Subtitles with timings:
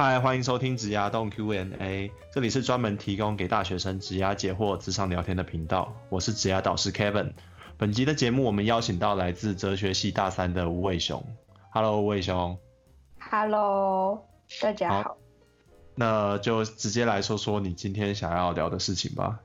[0.00, 5.92] 嗨，欢迎收听职涯动 Q&A，这里是专门提供给大学生职涯解惑、职场聊天的频道。
[6.08, 7.32] 我是职涯导师 Kevin。
[7.76, 11.20] 本集的节目，我们邀请到来自哲学系大三的吴伟雄。
[11.72, 12.56] Hello，吴伟雄。
[13.18, 14.24] Hello，
[14.62, 15.16] 大家好。
[15.96, 19.40] 那就直接来说说你今天想要聊的事情吧。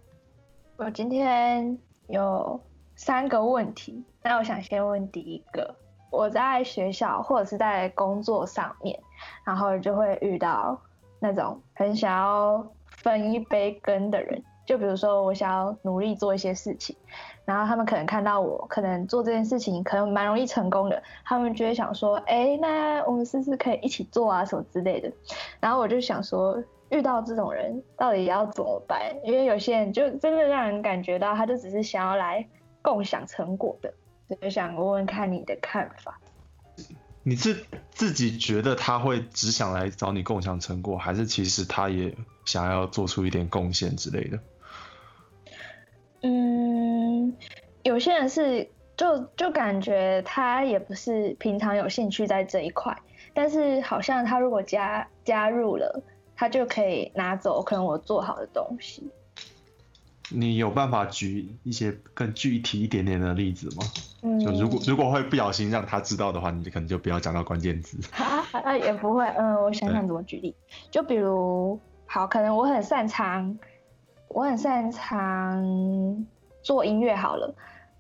[0.78, 1.80] 我今天
[2.10, 2.62] 有
[2.96, 5.76] 三个问题，那我想先问第一个。
[6.14, 9.00] 我在学校或者是在工作上面，
[9.44, 10.80] 然后就会遇到
[11.20, 14.44] 那种很想要分一杯羹的人。
[14.66, 16.96] 就比如说，我想要努力做一些事情，
[17.44, 25.12] 然后他们可能看到我可能做这件事情可能蛮容易成功的，他们就会想说：“哎，那我们是不是可以一起做啊，什么之类的？”
[25.60, 29.02] 然后我就想说，遇到这种人到底要怎么办？
[29.26, 32.48] 因为有些人就真的让人感觉到，他就只是想要来
[32.82, 33.94] 共享成果的。
[34.42, 36.20] 就想问问看你的看法。
[37.26, 42.14] 你是自己觉得他会只想来找你共享成果，还是其实他也
[42.44, 44.40] 想要做出一点贡献之类的？
[46.22, 47.34] 嗯，
[47.84, 52.98] 有些人是就就感觉他也不是平常有兴趣在这一块，
[53.34, 56.04] 但是好像他如果加加入了，
[56.36, 59.10] 他就可以拿走可能我做好的东西。
[60.30, 63.84] 你有办法举一些更具体一点点的例子吗？
[64.22, 68.00] 嗯，就如果如果会不小心让他知道的话，你就可能就不要讲到关键字。
[68.16, 69.26] 啊，也不会。
[69.38, 70.56] 嗯，我想想怎么举例。
[70.90, 73.60] 就比如，好，可能我很擅长，
[74.30, 76.26] 我很擅长
[76.62, 77.54] 做音乐好了，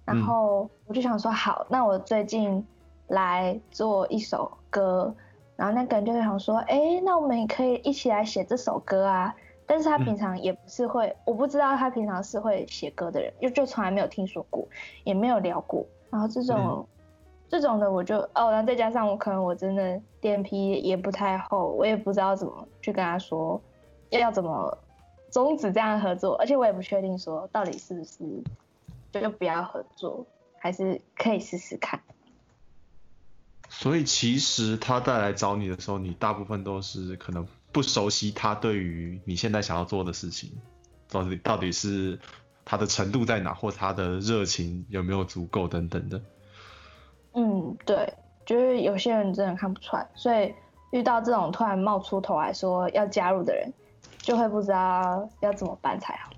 [0.05, 2.65] 然后我就想说，好，那我最近
[3.07, 5.13] 来做一首歌，
[5.57, 9.35] 然后那个人就会想说，哎，那我们也可以一起来写这首歌啊。
[9.65, 14.67] 但是他平常也不是会，嗯、我不知道他平常是会写歌的人，就就从来没有听说过，
[15.03, 15.85] 也没有聊过。
[16.09, 16.87] 然后这种、嗯、
[17.47, 23.59] 这种的，我就哦，然后再加上我可能我真的脸皮也不太厚，我也不知道怎么去跟他说
[24.09, 24.77] 要怎么
[25.31, 28.43] 终止这样的合作，而且我也不确定说到底是不是
[29.11, 30.25] 就就不要合作，
[30.57, 32.01] 还是可以试试看。
[33.69, 37.47] 所以其实他带来找你的时候，你大部分都是可能。
[37.73, 40.51] 不熟悉他对于你现在想要做的事情，
[41.09, 42.17] 到底到底是
[42.63, 46.21] 他的程度在哪，或他的热情有没有足够等等的。
[47.33, 48.13] 嗯，对，
[48.45, 50.53] 就是有些人真的看不出来，所以
[50.91, 53.73] 遇到这种突然冒出头来说要加入的人，
[54.19, 56.31] 就会不知道要怎么办才好。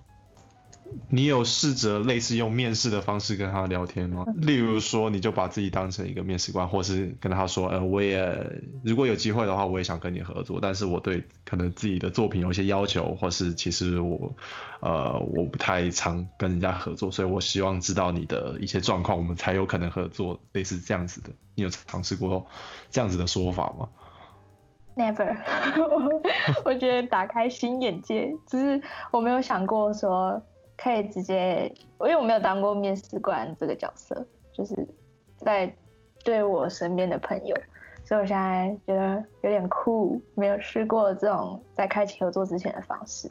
[1.10, 4.26] 你有试着类似用面试的方式跟他聊天吗？
[4.36, 14.36] 例如说，你就把自己当成一个面试官，或是跟他说，呃，我也如果有机会的话，我也想跟你合作，但是我对可能自己的作品有一些要求，或是其实我，
[14.80, 21.30] 呃，我不太常跟人家合作，所以我希望知道你的一些状况，我们才有可能合作，类似这样子的。
[21.56, 22.46] 你有尝试过
[22.90, 23.90] 这样子的说法吗
[24.96, 25.38] ？Never，
[26.66, 28.82] 我觉得打开新眼界，只是
[29.12, 30.42] 我没有想过说。
[30.78, 34.76] 可以直接，因为我没有当过面试官这个角色，就是
[35.38, 35.74] 在
[36.24, 37.56] 对我身边的朋友，
[38.04, 43.28] 所以我现在觉得有点酷，没有试过这种在开启合作之前的方式。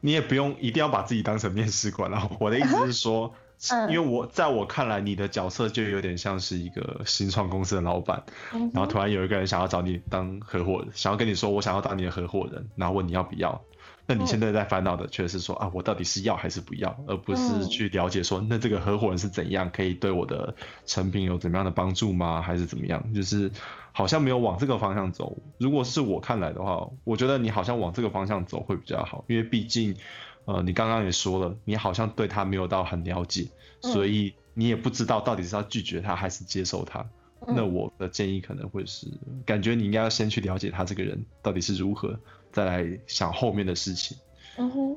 [0.00, 3.32] 你也不用一定要把自己当成面试官了，我的意思是说，
[3.88, 8.22] 因为我在我看来，你的角色就有点像是一个新创公司的老板，
[8.52, 13.60] 嗯、然后突然有一个人想要找你当合伙人，想要跟你说我想要当你的合伙人，然后问你要不要。
[14.08, 20.54] 那你现在在烦恼的却是说啊，我到底是要还是不要，而不是去了解说，那这个合伙人是怎样，可以对我的
[20.86, 22.40] 成品有怎么样的帮助吗？
[22.40, 23.12] 还是怎么样？
[23.12, 23.50] 就是
[23.92, 25.36] 好像没有往这个方向走。
[25.58, 29.96] 如果是我看来的话，我觉得你好像往这个方向走会比较好，因为毕竟，
[30.44, 33.48] 呃，你刚刚也说了，你好像对他没有到很了解，
[33.82, 37.04] 所以你也不知道到底是要拒绝他还是接受他。
[37.46, 39.06] 那我的建议可能会是，
[39.44, 42.18] 感觉你应该要先去了解他这个人到底是如何。
[42.52, 44.16] 再来想后面的事情。
[44.56, 44.96] 嗯哼，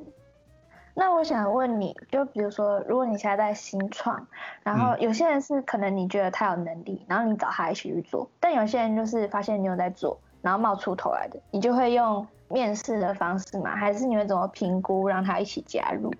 [0.94, 4.26] 那我想问你，就比如说，如果你现在在新创，
[4.62, 13.76] 然后有些人是可能你觉得他有能力，然后你找他一起去做，但有些人就是发现你有在做，然后冒出头来的，你就会用面试的方式吗？
[13.76, 16.10] 还是你会怎么评估让他一起加入？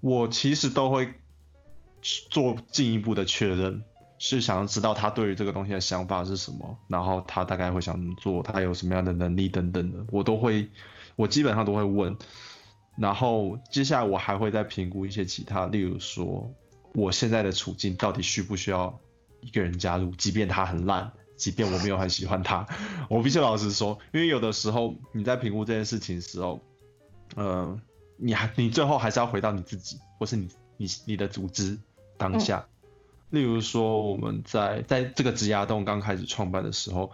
[0.00, 1.14] 我其实都会
[2.02, 3.82] 做进一步的确认。
[4.18, 10.68] 是想要知道他对于这个东西的想法是什么，然后他大概会想做，他有什么样的能力等等的，我都会，
[11.16, 12.16] 我基本上都会问。
[12.96, 16.52] 然后接下来我还会再评估一些其他，例如说
[16.94, 18.98] 我现在的处境到底需不需要
[19.40, 22.66] 一个人加入，即便他很烂，即便我没有很喜欢他，
[23.08, 26.60] 我必须老实说，因为有的时候你在评估这件事情的时候，
[27.36, 27.80] 呃，
[28.16, 31.78] 你还你最后还是要回到你自己，或是你你你的组织
[32.16, 32.66] 当下。
[32.66, 32.77] 嗯
[33.30, 37.12] 例如说，我们在在这个职涯洞刚开始创办的时候，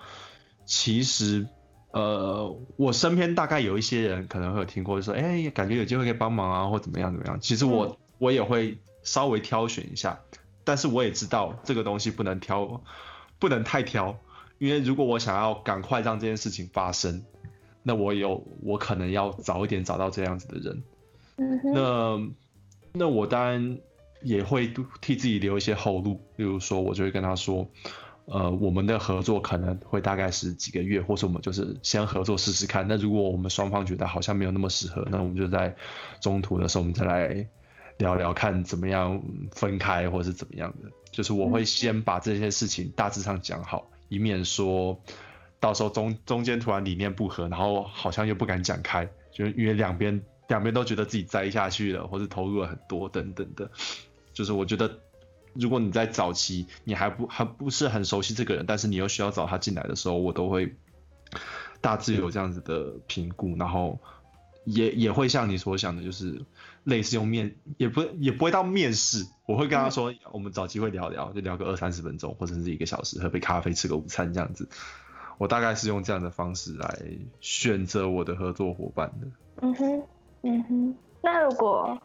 [0.65, 1.47] 其实
[1.93, 7.39] 呃，我身边大概有一些人可能会有听过，就说，哎，感觉有机会可以帮忙啊，或怎么样怎么样。
[7.41, 10.21] 其实我我也会稍微挑选一下，
[10.65, 12.83] 但是我也知道这个东西不能挑，
[13.39, 14.17] 不能太挑，
[14.59, 17.25] 因为如果我想要赶快让这件事情发生，
[17.83, 20.83] 那我有我可能要早一点找到这样子的人。
[21.37, 21.73] 嗯哼，
[22.93, 23.79] 那那我当然
[24.25, 27.69] 也会替自己留一些后路，例如说我就会跟他说。
[28.27, 32.89] 呃，我们的合作可能会大概是几个月，或是我们就是先合作试试看。
[32.89, 35.77] 那如果我们双方觉得好像没有那么适合，那我们就在
[36.23, 37.47] 中途的时候，我们再来
[37.99, 39.23] 聊聊看怎么样
[39.53, 40.89] 分开，或是怎么样的。
[41.11, 44.99] 就是我会先把这些事情大致上讲好，以免说
[45.61, 50.19] 到时候中中间突然理念不合，然后好像又不敢讲开，就因为两边
[50.49, 53.71] 两边都觉得自己栽下去了，或是投入了很多等等的。
[54.35, 54.99] 就是我觉得。
[55.57, 60.75] 如果你在早期你还不还不是很熟悉这个人，但是你又需要找他进来的时候，我都会
[61.81, 64.01] 大致有这样子的评估，然后
[64.65, 66.43] 也也会像你所想的，就是
[66.83, 74.69] 类似用面，也不也不会到面试，我会跟他说，我们找机会聊聊，就聊个二三十分钟，或者是一个小时，喝杯咖啡，吃个午餐这样子。
[75.39, 76.99] 我大概是用这样的方式来
[77.41, 79.29] 选择我的合作伙伴的。
[79.63, 80.03] 嗯哼，
[80.43, 80.97] 嗯哼。
[81.23, 81.97] 那如果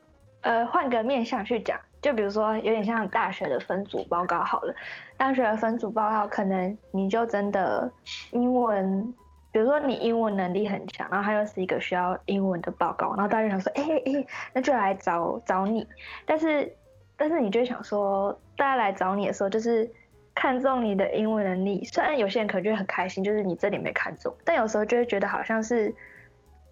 [0.42, 1.80] 呃换个面向去讲。
[2.02, 4.74] 就比如说，有点像大学的分组报告好了。
[5.18, 7.92] 大学的分组报告，可能你就真的
[8.32, 9.14] 英文，
[9.52, 15.86] 比如说你英文能力很强，然后它又是一个需要英文的报告，然后大家想说，哎哎，那就来找找你。
[16.26, 16.74] 但是，
[17.18, 19.92] 但是你就想说，大家来找你的时候，就是
[20.34, 21.84] 看中你的英文能力。
[21.84, 25.94] 虽然有些人可能就很开心，就是你这里没看中，但有时候就会觉得好像是，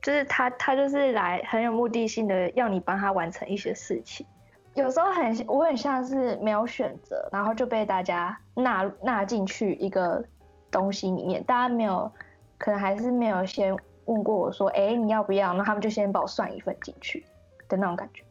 [0.01, 4.25] 就是他他就是来很有目的性的要你帮他完成一些事情。
[4.77, 10.23] 有时候很，我很像是没有选择，然后就被大家纳纳进去一个
[10.69, 12.11] 东西里面，大家没有，
[12.59, 13.75] 可能还是没有先
[14.05, 15.51] 问过我说，哎，你要不要？
[15.55, 17.25] 那他们就先把我算一份进去
[17.67, 18.23] 的那种感觉。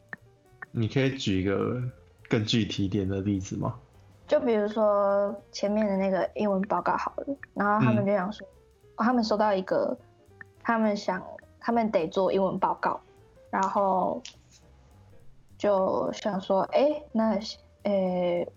[0.71, 1.81] 你可以举一个
[2.29, 3.75] 更具体点的例子吗？
[4.25, 8.47] 就比如说前面的那个英文报告好了，然后他们就想说，
[8.95, 9.97] 他们收到一个，
[10.63, 11.21] 他们想，
[11.59, 13.01] 他们得做英文报告，
[13.51, 14.23] 然后。
[15.57, 17.39] 就想说，哎，那，
[17.83, 18.47] 诶，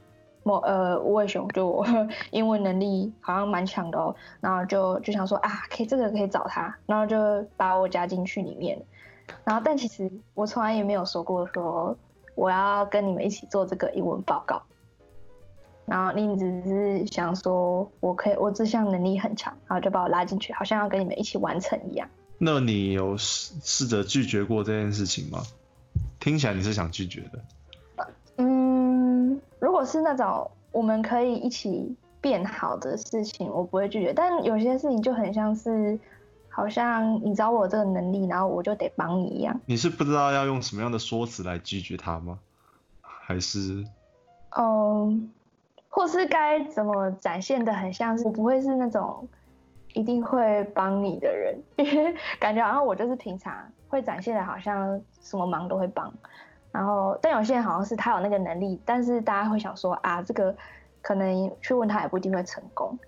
[0.43, 1.87] 某呃吴伟雄就我
[2.31, 7.17] 英文能力好像蛮强的哦，然后就就想说啊，可以这个可以找他，然后就
[7.57, 8.81] 把我加进去里面，
[9.45, 11.97] 然后但其实我从来也没有说过说
[12.35, 14.63] 我要跟你们一起做这个英文报告，
[15.87, 22.09] 然后你只是想说我可以我这项能力很强，然后就把我拉进去，好像要跟你们一起完成一样。
[22.39, 25.43] 那你有试试着拒绝过这件事情吗？
[26.21, 28.07] 听起来你是想拒绝的，
[28.37, 34.13] 嗯，如果是那种我们可以一起变好的事情，我不会拒绝。
[34.13, 35.99] 但有些事情就很像是，
[36.49, 39.59] 好像你找我这个能力，然后我就得帮你一样。
[39.65, 42.39] 你是不知道要用什么样的说辞来拒绝他吗？
[43.01, 43.85] 还是？
[44.59, 45.31] 嗯，
[45.89, 49.27] 或是该怎么展现的很像是，我不会是那种
[49.95, 53.55] 一定会帮你的人，因 为感觉好像我就是平常
[53.89, 55.01] 会展现的好像。
[55.23, 56.13] 什么忙都会帮，
[56.73, 60.57] 然后但有些人好像是他有那个能力，但是大家会想说啊，这个
[61.03, 62.99] 可能去问他也不一定会成功。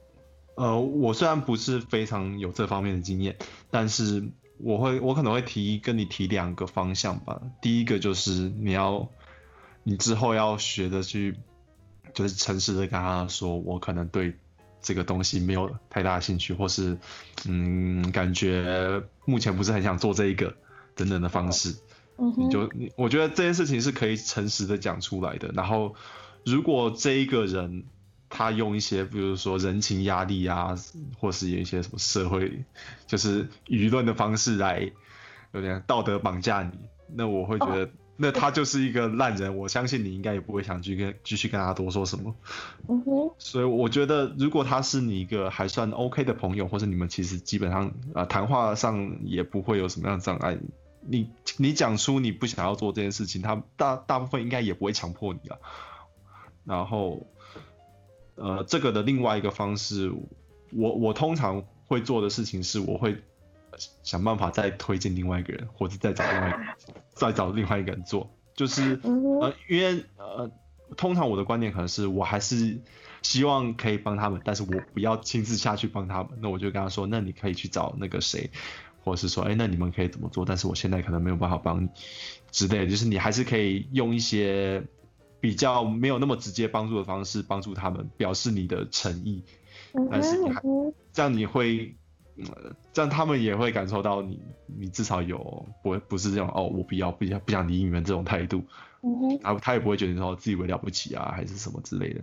[0.57, 3.35] 呃，我虽然不是非常有这方面的经验，
[3.71, 4.23] 但是
[4.59, 7.41] 我会我可能会提跟你提两个方向吧。
[7.63, 9.09] 第一个就是你要
[9.83, 11.39] 你之后要学着去，
[12.13, 14.37] 就是诚实的跟他说，我可能对
[14.83, 16.99] 这个东西没有太大兴趣，或是
[17.47, 20.55] 嗯，感觉目前不是很想做这一个
[20.95, 21.75] 等等的方式。
[22.37, 25.49] 你就你，我觉得这件事情是可以诚实的讲出来的。
[25.55, 25.95] 然后，
[26.45, 27.85] 如果这一个人
[28.29, 30.77] 他用一些，比如说人情压力啊，
[31.19, 32.65] 或是有一些什么社会，
[33.07, 34.93] 就是舆论的方式来
[35.53, 36.71] 有点道德绑架你，
[37.15, 39.57] 那我会觉得，那他就是一个烂人。
[39.57, 42.35] 我相信你应该也不会想去跟继续跟他多说什么。
[42.89, 43.35] 嗯哼。
[43.39, 50.59] 所以我觉得，如果他是你一个还算 OK 的朋友，或者你们其实基本上啊谈话上也不会有什么样的障碍。
[51.05, 55.59] 你你讲出你不想要做这件事情，他大大部分应该也不会强迫你了。
[56.65, 57.27] 然后，
[58.37, 60.13] 呃，这个的另外一个方式，
[60.71, 63.17] 我我通常会做的事情是，我会
[64.05, 66.77] 想办法再推荐另外一个人，或者再找另外
[67.15, 68.31] 再找另外一个人做。
[68.55, 69.01] 就是
[69.41, 70.51] 呃，因为呃，
[70.97, 72.81] 通常我的观点可能是我还是
[73.23, 76.39] 希望可以帮他们，但是我不要亲自下去帮他们。
[76.41, 78.51] 那我就跟他说，那你可以去找那个谁。
[79.05, 80.45] 或者是说，哎，那你们可以怎么做？
[80.45, 81.89] 但是我现在可能没有办法帮你
[82.53, 84.85] 之类的，就是你还是可以用一些
[85.41, 89.43] 比较没有那么直接帮助的方式帮助他们，表示你的诚意。
[90.09, 90.63] 但是你还
[91.13, 91.97] 这样你会
[92.93, 98.65] 这样他们也会感受到你，你至少有不不是这种哦，我不要不想不想理你们这种态度，
[99.03, 102.23] 嗯哼，他他也不会觉得说自以为了不起啊，还是什么之类的，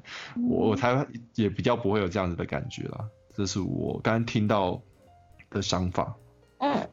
[0.49, 4.81] 我我才也比较不会有这样子的感觉啦，这是我刚刚听到
[5.49, 6.15] 的想法。
[6.59, 6.89] 嗯，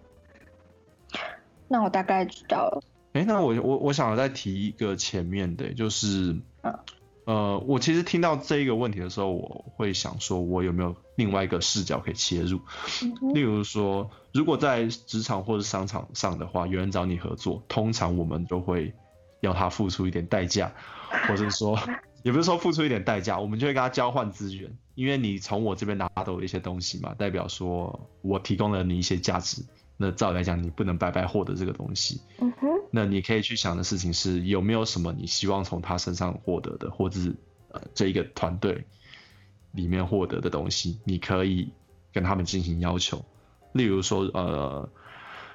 [1.68, 2.82] 那我大概知道了。
[3.12, 6.78] 哎，那我我我想再提一个前面的，就是，嗯
[7.26, 12.60] 呃，我其实听到这一个问题的时候，我会想说，我有没有另外一个视角可以切入？
[13.02, 18.94] 嗯 例如说，如果在职场或者商场上的话，有人找你合作，通常我们都会
[19.40, 20.72] 要他付出一点代价，
[21.28, 21.76] 或者说，
[22.22, 29.64] 也不是说付出一点代价，我们就会跟他交换资源，因为你从我这边拿到一些东西嘛，代表说我提供了你一些价值，
[29.96, 32.20] 那照理来讲，你不能白白获得这个东西。
[32.38, 37.34] 嗯哼，那你可以去想的事情是有没有什么你希望从他身上获得的，或者是
[37.70, 38.84] 呃这一个团队
[39.72, 41.70] 里面获得的东西，你可以
[42.12, 43.24] 跟他们进行要求。
[43.72, 44.88] 例如说，呃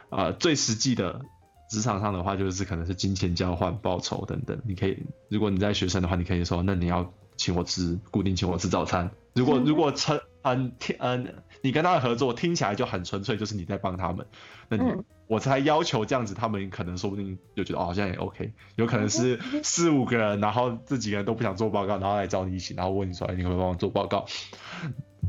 [0.09, 1.21] 呃，最实际的
[1.69, 4.61] 职场上的话，就是可能是金钱交换、报酬等等。
[4.63, 4.97] 你可以，
[5.27, 9.09] 如果你在学生的话，你可以说，那你要请我吃，固定请我吃早餐。
[9.33, 14.25] 如果如果成嗯听嗯，你跟他的合作听起来就很纯粹，就是你在帮他们，
[14.69, 24.25] 那你、嗯我才要求这样子，他们可能说不定就觉得哦，好像也 OK，有可能是四五个人，然后这几个人都不想做报告，然后来找你一起，然后问你说，哎，你可不可以帮我做报告？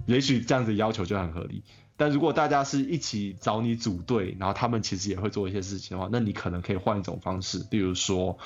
[0.06, 1.62] 也许这样子要求就很合理。
[1.96, 8.36] 但如果大家是一起找你组队，然后他们其实也会做一些事情的话，那你可能可以换一种方式，例如说，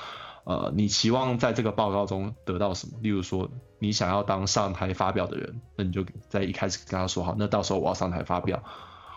[0.47, 2.97] 呃，你期望在这个报告中得到什么？
[3.01, 8.63] 例如说，你想要当上台发表的人，那你就在一开始跟他说好，那到时候我要上台发表，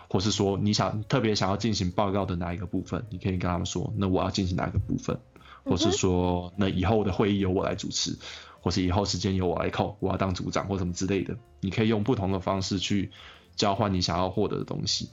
[0.09, 5.17] 或是说你想特别想要进行报告的哪一个部分，你可以跟他们说，那我要进行哪一个部分，
[5.63, 8.19] 或是说，那以后的会议由我来主持，
[8.59, 13.09] 或是以后时间由我来扣，我要当组长或什么之类的，你可以用不同的方式去
[13.55, 15.09] 交换你想要获得的东西。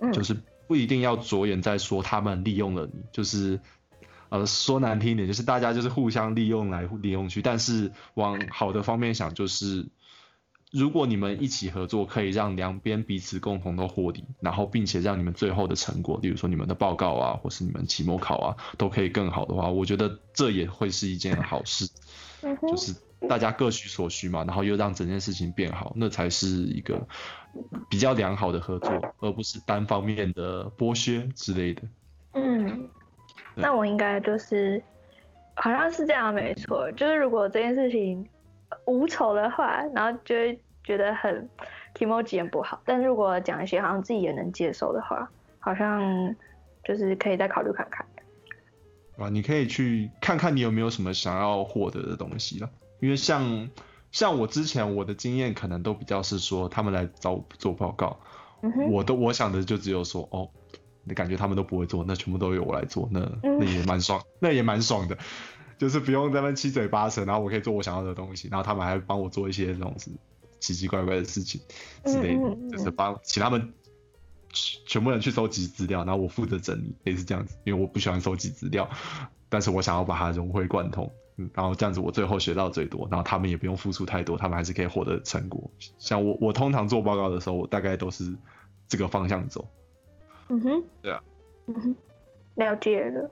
[0.00, 3.60] 嗯，就是不一定要着眼在说他们利用了你，就是
[4.34, 9.86] 呃说难听一点，就是大家就是互相利用来利用去，但是往好的方面想，就是
[10.72, 21.88] 如果你们一起合作，可以让两边彼此共同都获利，然后并且让你们最后的成果，例如说你们的报告啊，或是你们期末考啊，都可以更好的话，我觉得这也会是一件好事。
[22.68, 22.92] 就是
[23.28, 27.06] 大家各取所需嘛，然后又让整件事情变好，那才是一个
[27.88, 31.82] 比较良好的合作，而不是单方面的剥削之类的。
[32.32, 32.90] 嗯，
[33.54, 34.82] 那我应该就是
[35.54, 36.90] 好像是这样，没错。
[36.92, 38.28] 就是如果这件事情
[38.86, 41.48] 无仇的话，然后就会觉得很
[41.94, 42.80] emoji 很不好。
[42.84, 45.30] 但如果讲一些好像自己也能接受的话，
[45.60, 46.34] 好像
[46.84, 48.06] 就是可以再考虑看看。
[49.16, 52.68] 啊，你可以去看看你有没有什么想要获得的东西了，
[52.98, 53.70] 因为像
[54.10, 58.18] 像我之前我的经验可能都比较是说他们来找我做报告，
[58.62, 60.50] 嗯，我都我想的就只有说哦，
[61.12, 65.18] 感觉他们都不会做，那全部都由我来做，那嗯那也蛮爽， 那也蛮爽的，
[65.76, 70.10] 就是不用在那七嘴八舌，然后我可以做我想要的东西，然后他们还帮我做一些这种是
[70.60, 71.60] 奇奇怪怪的事情
[72.06, 73.74] 之类的，就是帮请他们
[74.50, 78.88] 全全部人去收集资料，然后我负责整理，类似这样子，因为我不喜欢收集资料，
[79.48, 81.12] 但是我想要把它融会贯通。
[81.36, 85.68] 嗯，然后这样子我最后学到最多，然后他们也不用付出太多，他们还是可以获得成果。
[85.98, 88.36] 像我，我通常做报告的时候，我大概都是
[88.86, 89.68] 这个方向走。
[90.48, 91.22] 嗯哼，对啊，
[91.66, 91.96] 嗯哼，
[92.56, 93.30] 了解了。